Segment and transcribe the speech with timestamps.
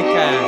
[0.00, 0.47] поддержим Макса Анлайка.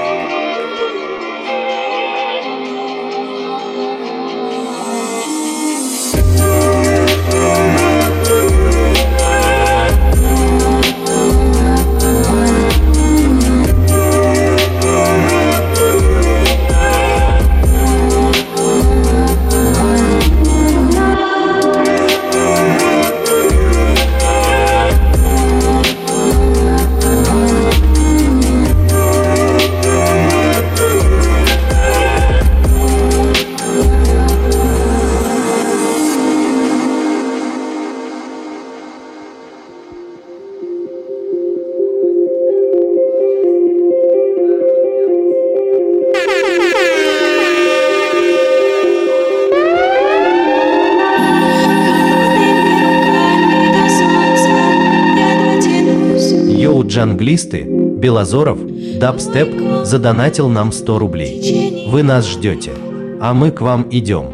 [57.31, 58.59] Джанглисты, Белозоров,
[58.99, 61.87] Дабстеп задонатил нам 100 рублей.
[61.89, 62.73] Вы нас ждете,
[63.21, 64.27] а мы к вам идем.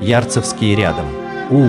[0.00, 1.06] Ярцевские рядом.
[1.50, 1.64] У,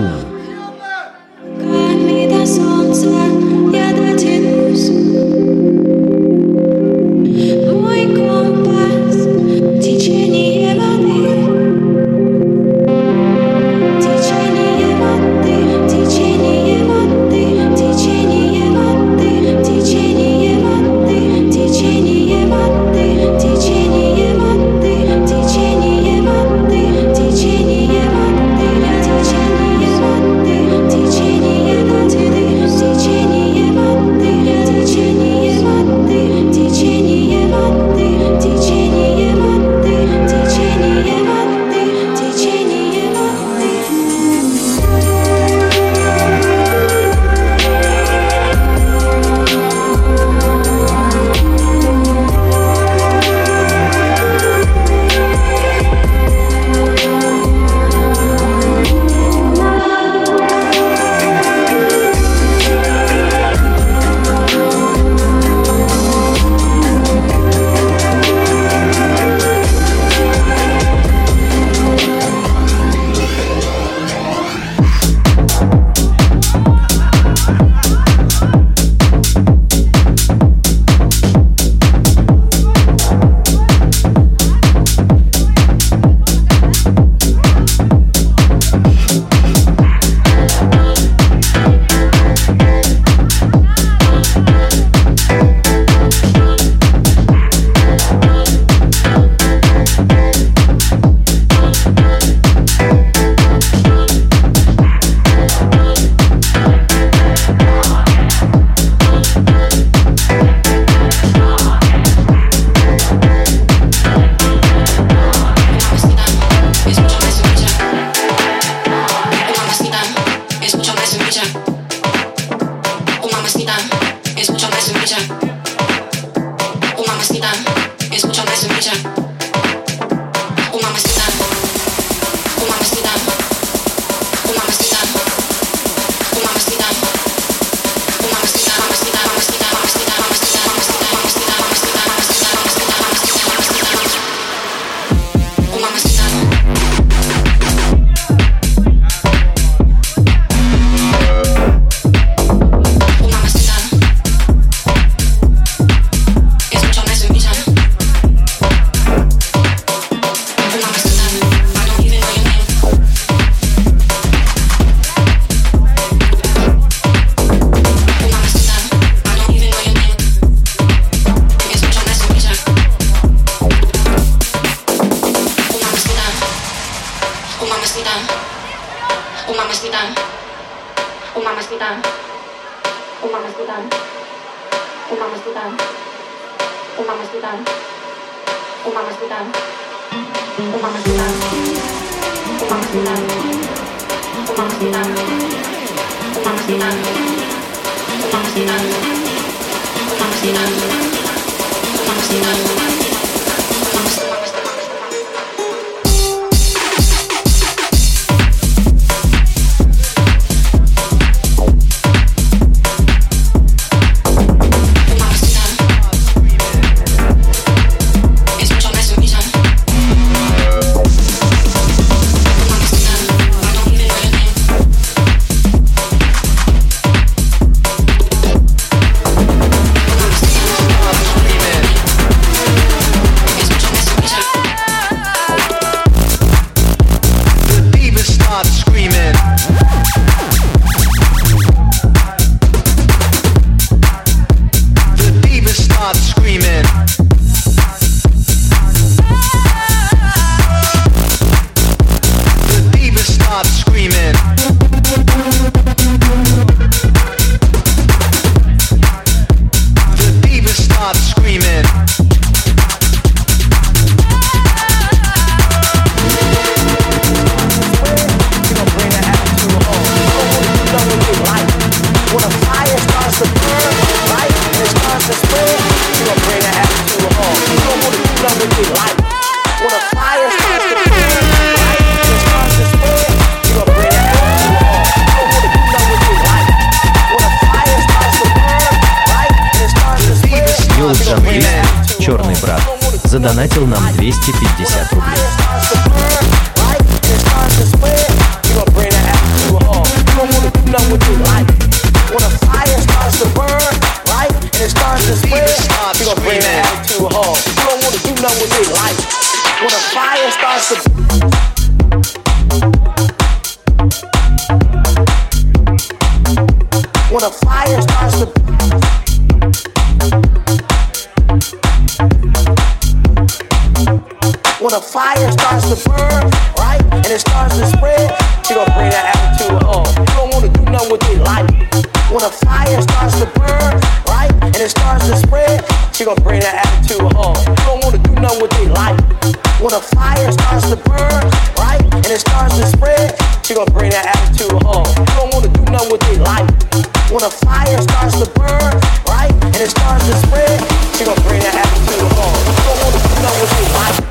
[351.16, 352.54] she gon' bring that attitude along.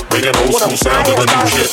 [0.09, 1.71] Bring that old school sound to the new shit.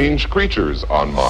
[0.00, 1.29] Strange creatures on Mars.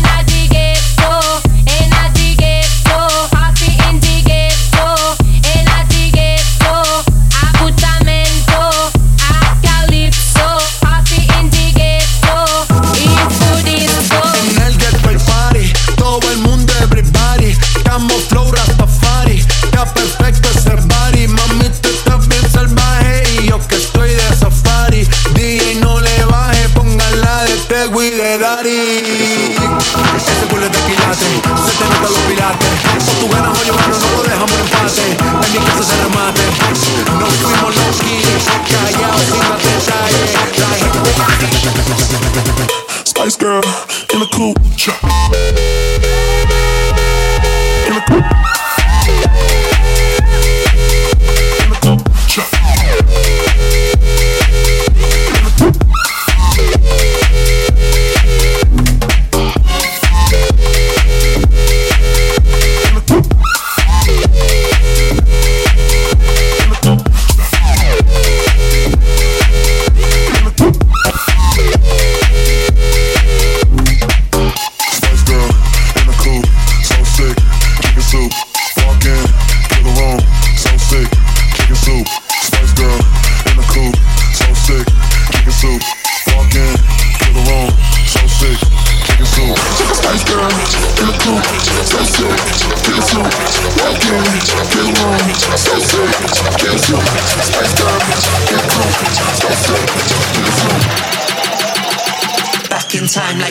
[103.11, 103.50] time like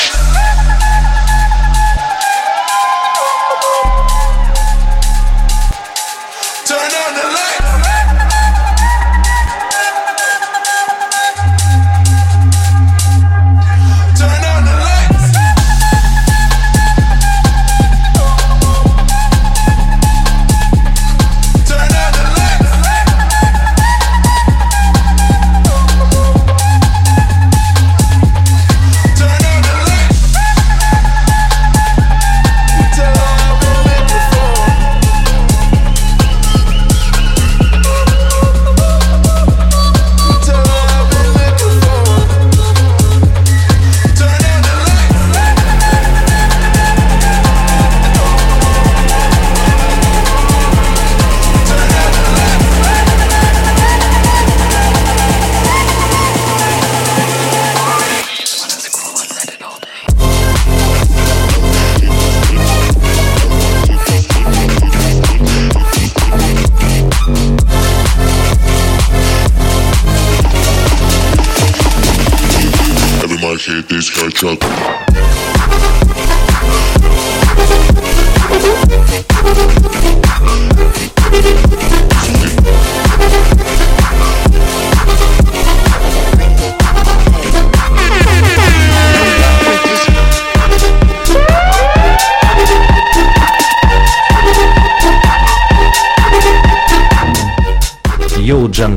[73.71, 75.10] hate this guy truck.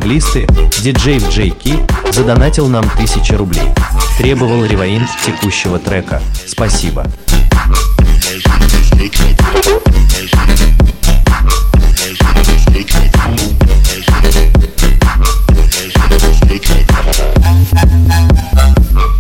[0.05, 0.47] Джанглисты,
[0.83, 1.79] диджей Джейки
[2.13, 3.71] задонатил нам 1000 рублей.
[4.19, 6.21] Требовал ревоин текущего трека.
[6.47, 7.07] Спасибо.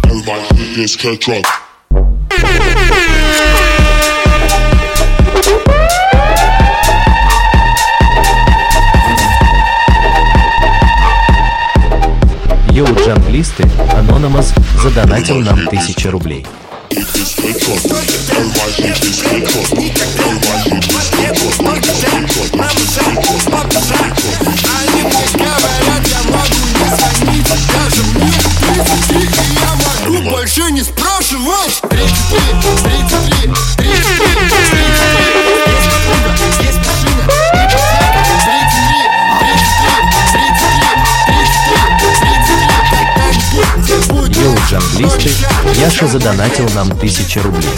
[0.06, 0.64] Everybody,
[1.26, 1.63] Йоу
[13.34, 16.46] джанглисты, Анонymous задонатил нам 1000 рублей.
[30.30, 33.94] Больше не спрашивай 33, 33, 33,
[34.70, 34.83] 33
[44.74, 45.30] Йоу, джанглисты,
[45.76, 47.70] Яша задонатил нам 1000 рублей.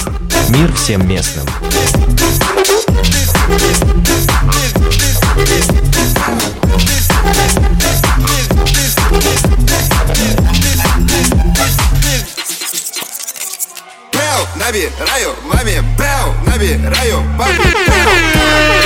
[0.49, 1.47] Мир всем местным.
[14.57, 18.86] Набираю маме, бэу, набираю папе, бэу,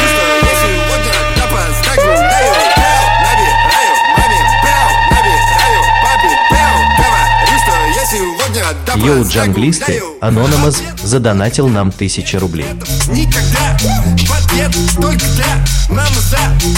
[8.97, 12.67] Йоу, джанглисты, Anonymous задонатил нам 1000 рублей.
[13.09, 13.77] Никогда
[14.51, 16.11] ответ только для мамы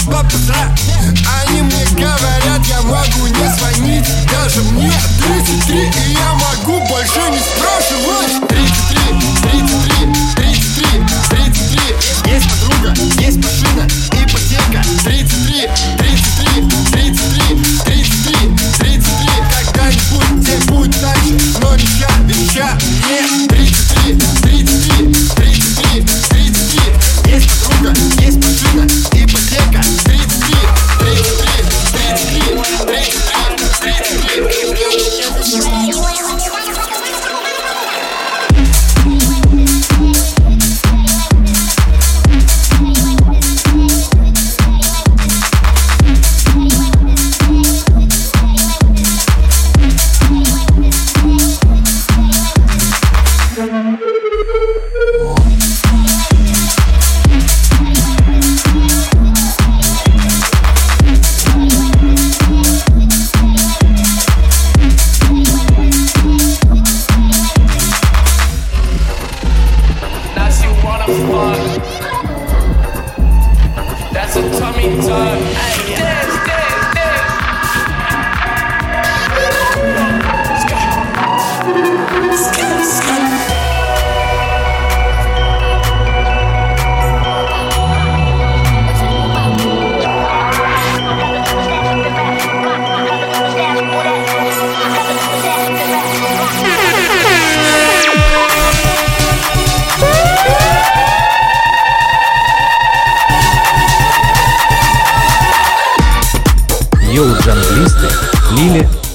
[0.05, 0.29] папа
[1.41, 4.91] Они мне говорят, я могу не звонить Даже мне
[5.67, 8.47] 33, и я могу больше не спрашивать.
[8.47, 8.97] 33,
[9.51, 10.85] 33, 33,
[11.29, 14.83] 33 Есть подруга, есть машина, ипотека.
[15.03, 17.92] 33, 33, 33, 33, 33
[19.93, 22.73] Когда-нибудь где будет дальше, но не сейчас, ведь сейчас
[23.07, 29.02] нет 33, 33, 33, 33 Есть подруга, есть машина,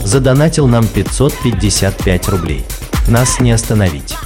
[0.08, 2.64] задонатил нам 555 рублей.
[3.08, 4.16] Нас не остановить.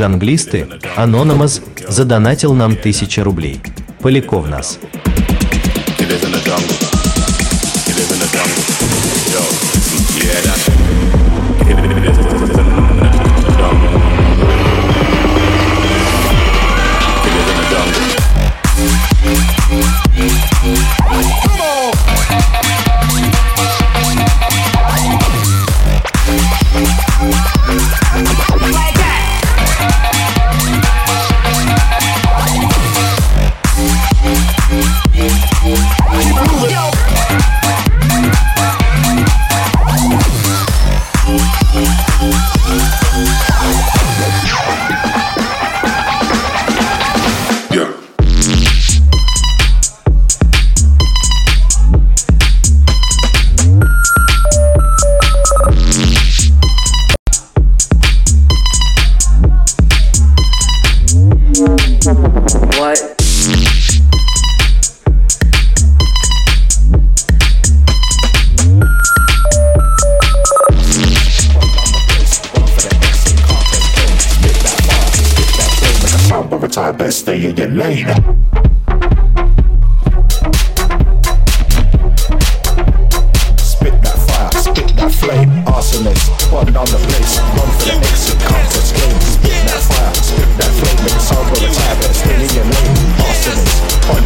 [0.00, 3.60] джанглисты, Anonymous, задонатил нам 1000 рублей.
[4.00, 4.78] Поляков нас.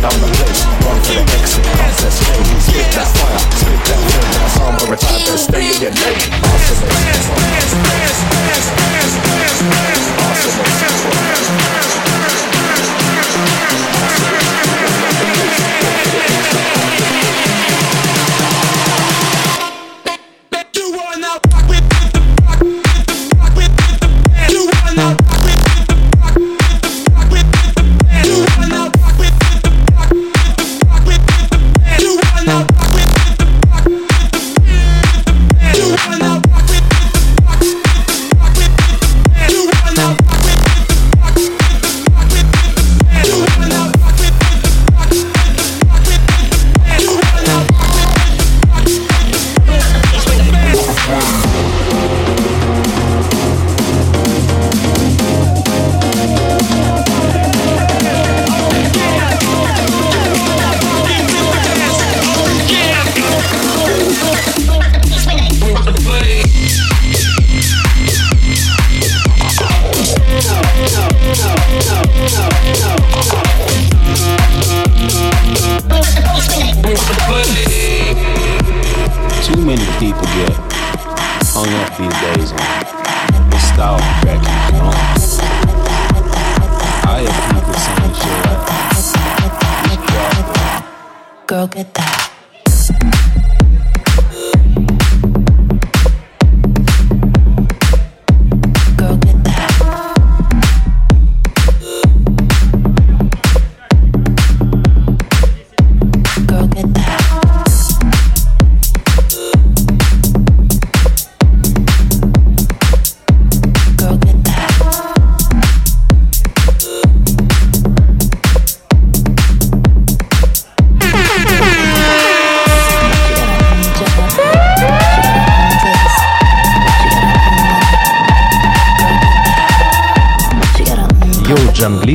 [0.04, 0.28] down the
[0.84, 4.28] Run for the exit, process lane Spit that fire, spit that flame.
[4.36, 6.20] That's how I'm retired, then stay in your lane.
[6.44, 6.92] Arsenal.
[10.28, 10.83] Arsenal.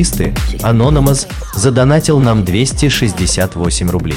[0.00, 0.32] туристы,
[0.62, 4.16] Anonymous задонатил нам 268 рублей.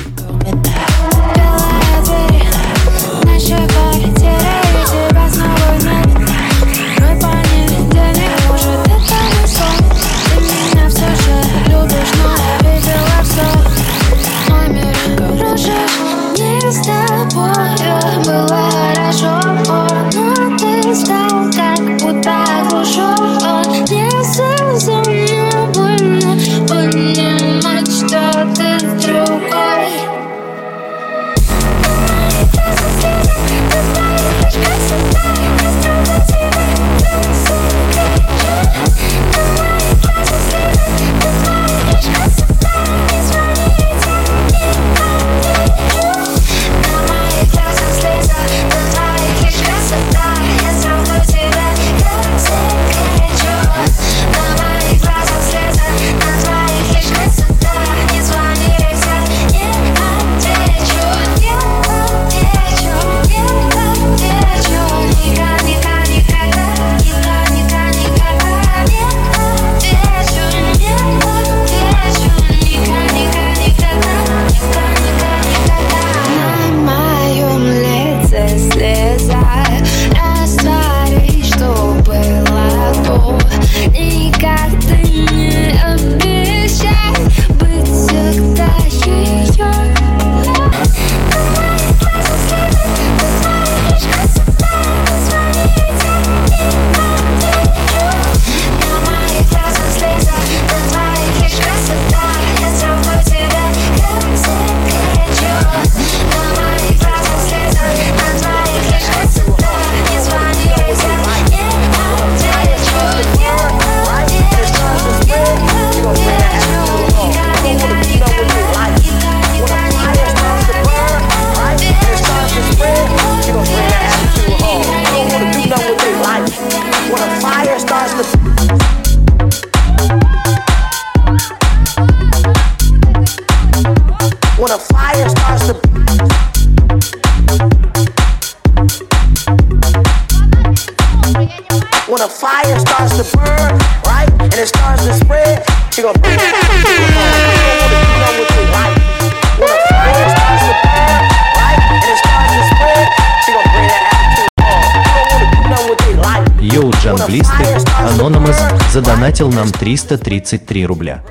[159.43, 161.21] выплатил нам 333 рубля.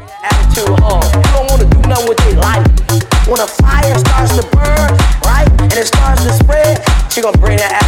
[3.27, 7.57] When a fire starts to burn, right, and it starts to spread, she gonna bring
[7.57, 7.82] that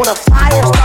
[0.00, 0.79] when a fire.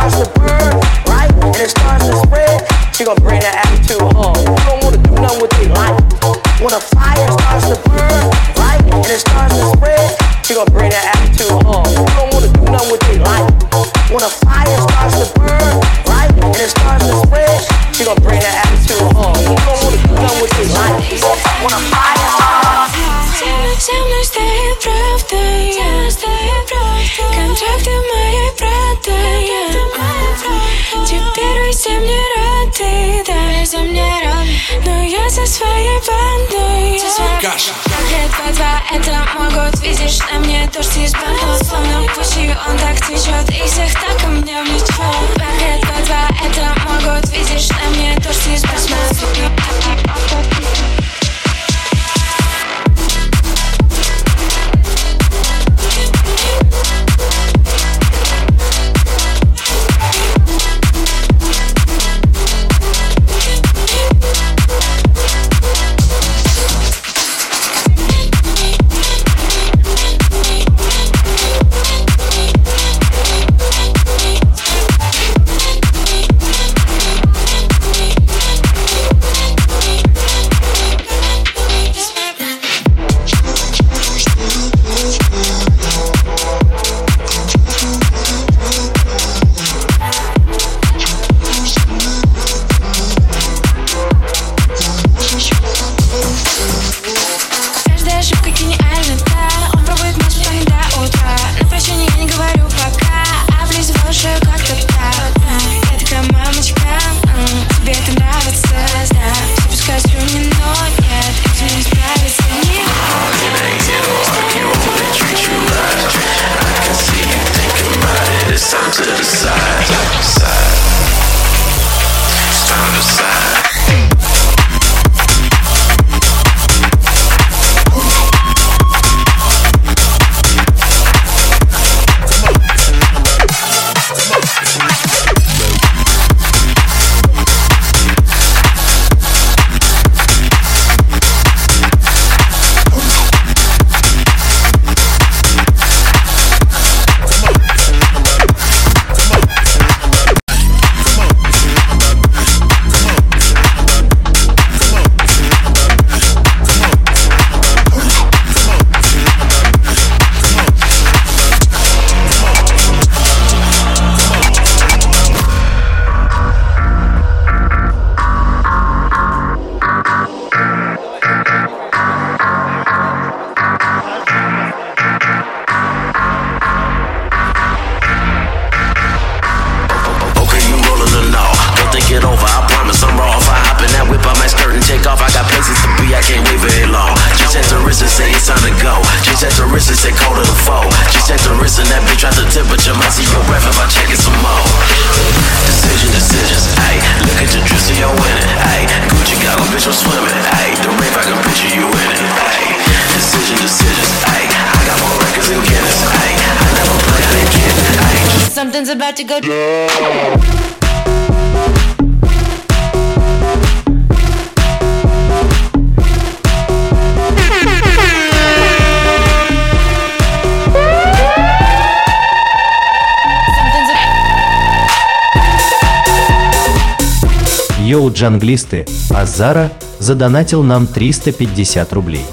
[228.06, 232.26] каналу «Джанглисты» Азара задонатил нам 350 рублей.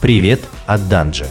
[0.00, 1.26] Привет от Данджи.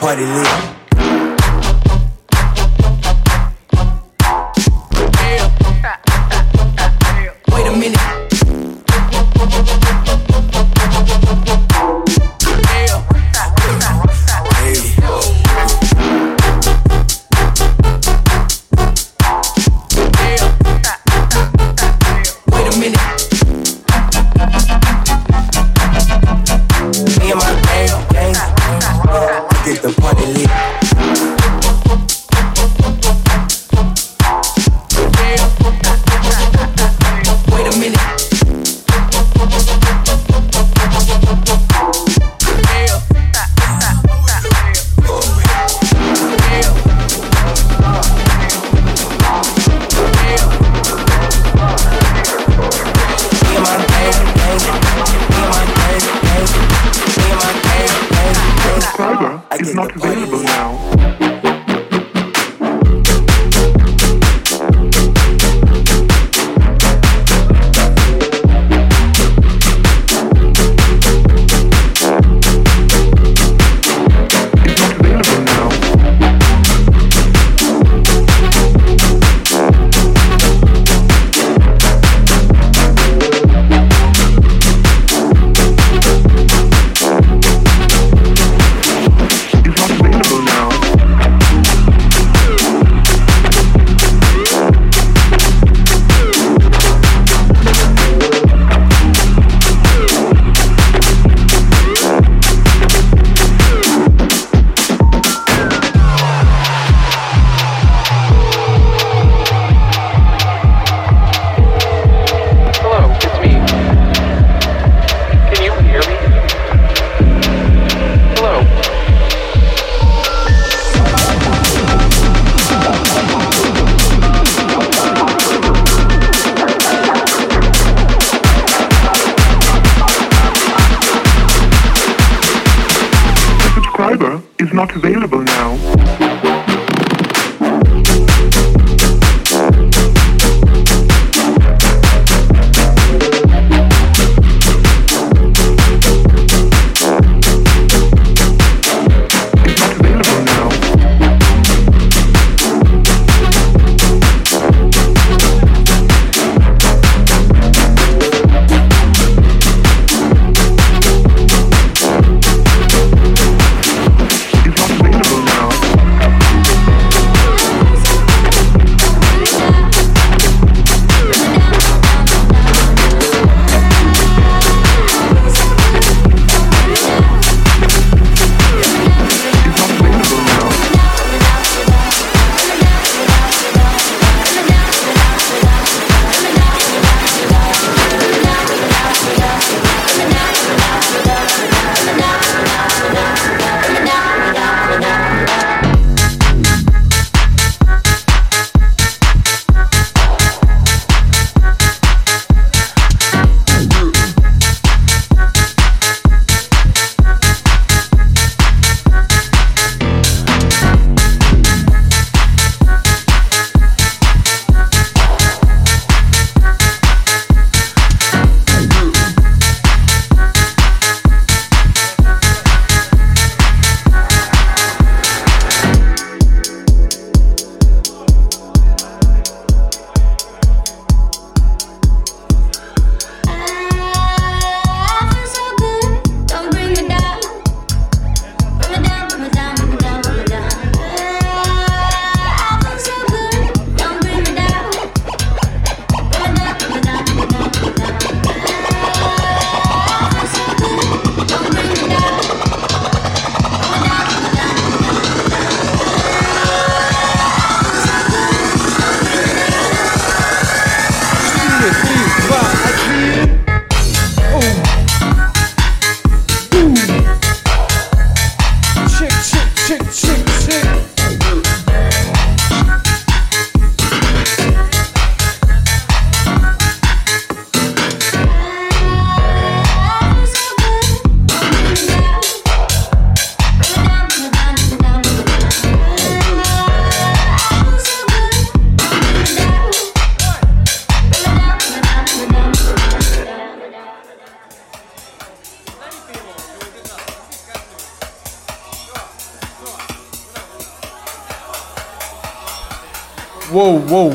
[0.00, 0.79] party lit.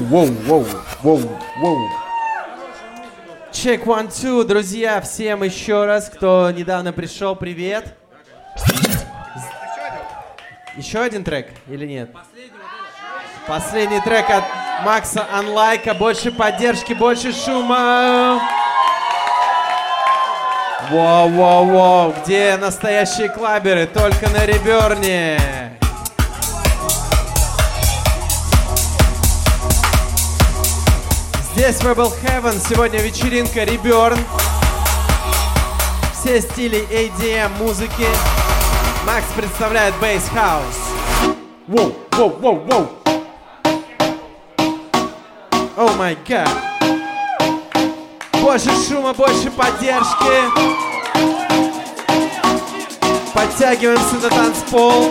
[0.09, 0.65] Воу, воу,
[1.01, 1.89] воу, воу.
[3.51, 7.95] Check one, two, друзья, всем еще раз, кто недавно пришел, привет.
[10.77, 12.11] Еще один трек или нет?
[13.47, 14.43] Последний трек от
[14.83, 15.95] Макса Анлайка.
[15.95, 18.39] Больше поддержки, больше шума.
[20.91, 23.87] Воу-воу-воу, где настоящие клаберы?
[23.87, 25.39] Только на реберне.
[31.55, 34.19] Здесь Rebel Heaven, сегодня вечеринка Reburn.
[36.13, 38.07] Все стили ADM музыки.
[39.05, 41.37] Макс представляет Bass House.
[41.67, 42.89] Воу, воу, воу, воу.
[45.77, 46.49] О май гад.
[48.41, 50.51] Больше шума, больше поддержки.
[53.33, 55.09] Подтягиваемся на танцпол.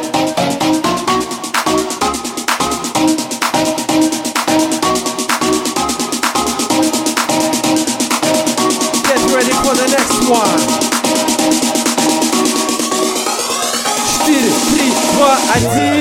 [15.61, 15.93] Два, один.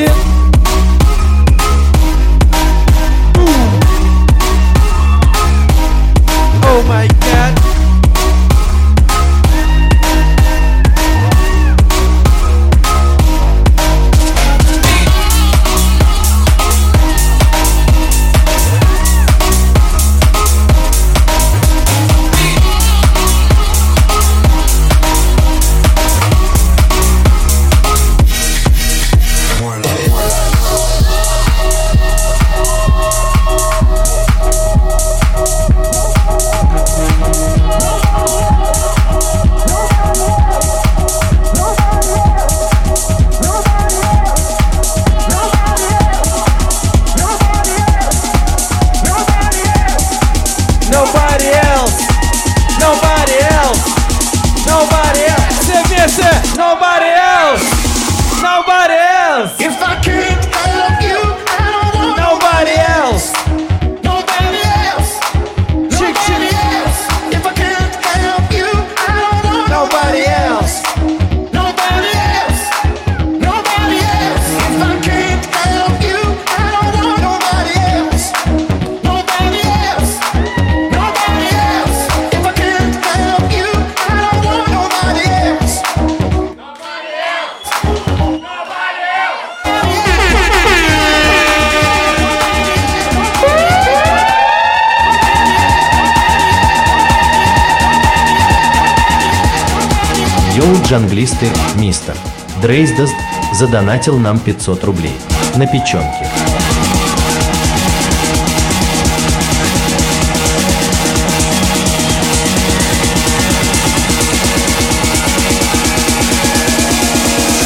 [100.55, 101.47] Йоу, джанглисты,
[101.77, 102.15] мистер.
[102.61, 103.15] Дрейсдаст
[103.53, 105.15] задонатил нам 500 рублей.
[105.55, 106.29] На печенке.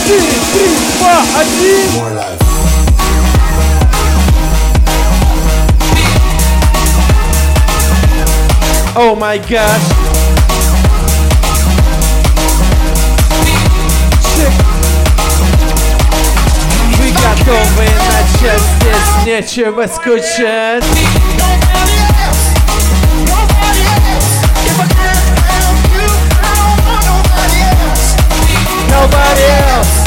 [0.05, 0.67] Четыре, три,
[0.97, 1.91] два, один.
[8.95, 10.06] О май гаш.
[19.27, 20.85] Нечего скучать.
[28.89, 30.05] Nobody else.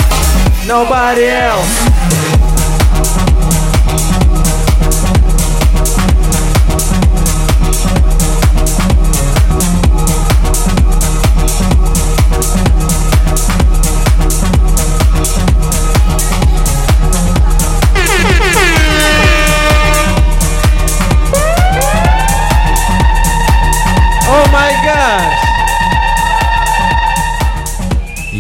[0.67, 1.90] Nobody else.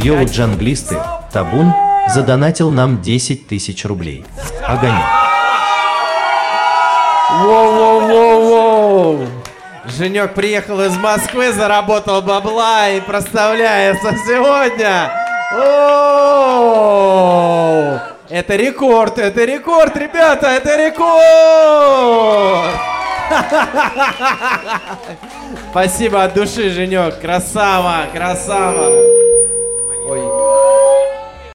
[0.03, 0.97] Йоу, джанглисты,
[1.31, 1.75] Табун
[2.09, 4.25] задонатил нам 10 тысяч рублей.
[4.67, 5.05] Огонек.
[7.43, 9.29] Воу-воу-воу-воу.
[9.85, 15.13] Женек приехал из Москвы, заработал бабла и проставляется сегодня.
[18.31, 21.11] Это рекорд, это рекорд, ребята, это рекорд!
[25.71, 29.30] Спасибо от души, Женек, красава, красава.
[30.11, 30.39] 后羿